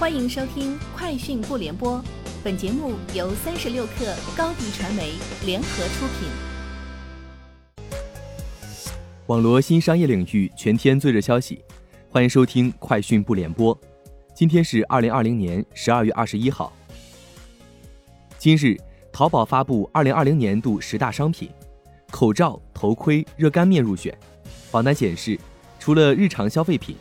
[0.00, 1.98] 欢迎收听《快讯不联播》，
[2.42, 5.12] 本节目由三十六克高低传媒
[5.44, 6.30] 联合出品。
[9.26, 11.62] 网罗新商业领域全天最热消息，
[12.08, 13.76] 欢迎收听《快讯不联播》。
[14.34, 16.72] 今天是二零二零年十二月二十一号。
[18.38, 18.80] 今日，
[19.12, 21.50] 淘宝发布二零二零年度十大商品，
[22.10, 24.16] 口罩、头盔、热干面入选。
[24.70, 25.38] 榜单显示，
[25.78, 26.96] 除了日常消费品，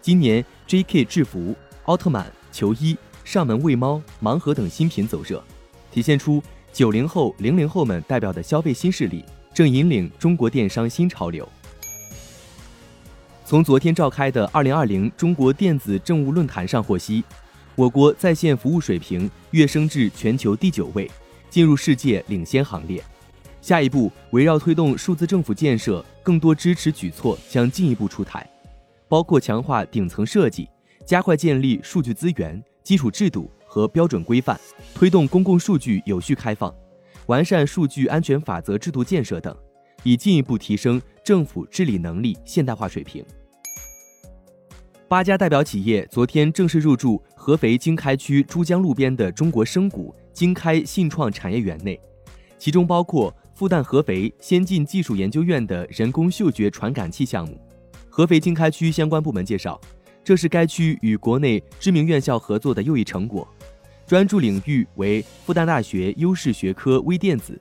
[0.00, 1.04] 今年 J.K.
[1.04, 1.52] 制服、
[1.86, 2.24] 奥特曼。
[2.54, 5.42] 球衣、上门喂猫、盲盒等新品走热，
[5.90, 6.40] 体现出
[6.72, 11.48] 九零后、零零后们代表的消费新势力正引领中国电商新潮流。
[13.44, 17.24] 从昨天召开的二零二零中国电子政务论坛上获悉，
[17.74, 21.10] 我国在线服务水平跃升至全球第九位，
[21.50, 23.02] 进入世界领先行列。
[23.60, 28.48] 下一步，围绕推动数字政府建设，更多支持举措将进一步出台，
[29.08, 30.68] 包括强化顶层设计。
[31.04, 34.58] 加快建立数据资源基础制度和标准规范，
[34.94, 36.74] 推动公共数据有序开放，
[37.26, 39.54] 完善数据安全法则制度建设等，
[40.02, 43.24] 以进一步提升政府治理能力现代化水平。
[45.06, 52.00] 八家代表企业昨天正式入驻合肥经开区珠江路边的中国深谷经开信创产业园内，
[52.58, 57.60] 其中包括复旦合肥先进技术研究院的人工嗅觉传感器项目。
[58.08, 59.78] 合肥经开区相关部门介绍。
[60.24, 63.46] 这是该区与国内知名院校合作的又一成果，
[64.06, 67.60] 专注领域为复旦大学优势学科微电子，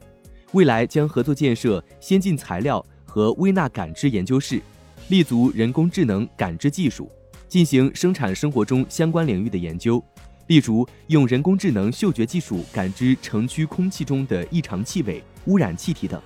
[0.53, 4.61] 未来将合作建设先进材料和微纳感知研究室，
[5.09, 7.11] 立足人工智能感知技术，
[7.49, 10.01] 进行生产生活中相关领域的研究，
[10.47, 16.21] 例如用人工智能嗅觉技术感知城区空气中的异常气味、污染气体等。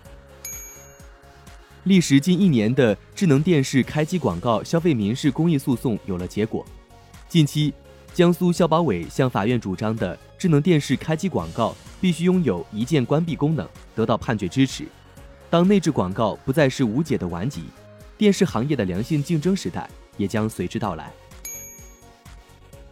[1.87, 6.65] 历时近一年的智能电视开机广告消费民事公益诉讼有了结果。
[7.29, 7.73] 近期，
[8.13, 14.85] 江苏消保委向法院主张的智能电视开机广告必须拥有一键关闭功能得到判决支持。
[15.49, 17.63] 当内置广告不再是无解的顽疾，
[18.17, 21.09] 电视行业的良性竞争时代也将随之到来。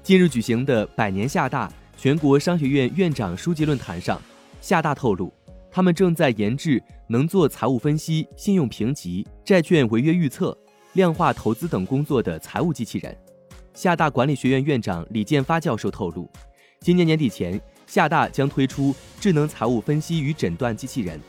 [0.02, 4.22] 近日举行的百年厦大全国商学院院长书记论坛上，
[4.62, 5.34] 厦大透露。
[5.75, 10.58] 他们正在研制能做财务分析、信用评级、债券违约预测、
[10.94, 13.13] 量化投资等工作的财务机器人。
[13.74, 16.31] 厦大管理学院院长李建发教授透露，
[16.80, 21.19] 今年年底前，厦大将推出智能财务分析与诊断机器人，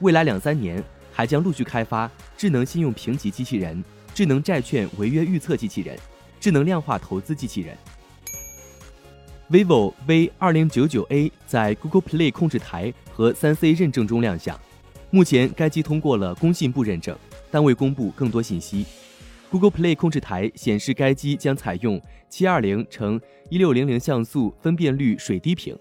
[0.00, 3.82] 未来两三年还将陆续开发智能信用评级机器人、
[4.12, 5.98] 智能债券违约预测机器人、
[6.38, 7.74] 智能量化投资机器人。
[9.54, 14.60] Vivo V 二零九九 A 在 Google Play 控制台和三 C 认证中亮相，
[15.10, 17.16] 目前该机通过了工信部认证，
[17.52, 18.84] 但未公布更多信息。
[19.52, 25.78] Google Play 控制台显示该机将采用七二零乘一六零零像素分辨率水滴屏，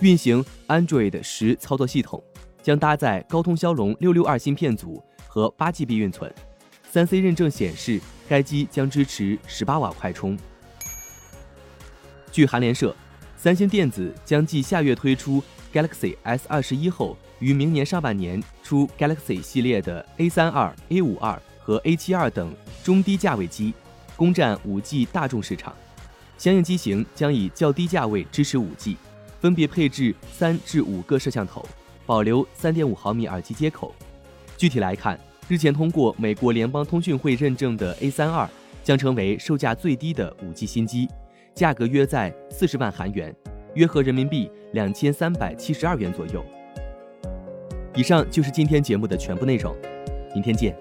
[0.00, 2.22] 运行 Android 十操作系统，
[2.62, 6.30] 将搭载高通骁龙六六二芯片组和八 GB 运存。
[6.90, 7.98] 三 C 认证显示
[8.28, 10.36] 该机将支持十八瓦快充。
[12.30, 12.94] 据韩联社。
[13.44, 23.74] 三星电子将继下月推出 Galaxy S 二十一后，于明年上半年出 Galaxy 系列的 A 三二、A 五二和 A 七二等中低价位机，
[24.16, 25.74] 攻占五 G 大众市场。
[26.38, 28.96] 相应机型将以较低价位支持五 G，
[29.42, 31.68] 分别配置三至五个摄像头，
[32.06, 33.94] 保留三点五毫米耳机接口。
[34.56, 38.48] 具体来看，日前通过美国联邦通讯会认证的 A 三二
[38.82, 41.06] 将成为售价最低的五 G 新机。
[41.54, 43.34] 价格约在四十万韩元，
[43.74, 46.44] 约合人民币两千三百七十二元左右。
[47.94, 49.72] 以上就是今天节目的全部内容，
[50.34, 50.76] 明天见。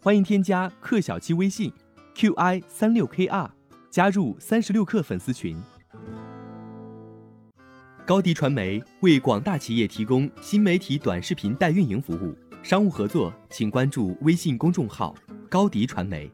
[0.00, 1.72] 欢迎添加克小七微信
[2.14, 3.50] ，qi 三六 kr，
[3.90, 5.60] 加入三十六氪粉丝群。
[8.06, 15.12] 高迪传媒为广大企业提供新媒体短视频代运营服务，商务合作请关注微信公众号
[15.50, 16.30] 高迪传媒。